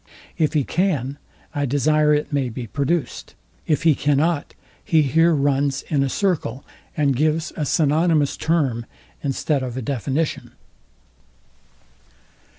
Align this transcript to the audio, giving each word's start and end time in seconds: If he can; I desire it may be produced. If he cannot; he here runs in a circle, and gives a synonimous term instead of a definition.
If 0.35 0.53
he 0.53 0.63
can; 0.63 1.19
I 1.53 1.67
desire 1.67 2.11
it 2.11 2.33
may 2.33 2.49
be 2.49 2.65
produced. 2.65 3.35
If 3.67 3.83
he 3.83 3.93
cannot; 3.93 4.55
he 4.83 5.03
here 5.03 5.31
runs 5.35 5.83
in 5.89 6.01
a 6.01 6.09
circle, 6.09 6.65
and 6.97 7.15
gives 7.15 7.53
a 7.55 7.67
synonimous 7.67 8.35
term 8.35 8.87
instead 9.21 9.61
of 9.61 9.77
a 9.77 9.81
definition. 9.83 10.53